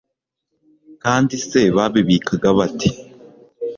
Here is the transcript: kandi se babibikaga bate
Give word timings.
kandi 1.03 1.35
se 1.47 1.61
babibikaga 1.75 2.49
bate 2.57 2.89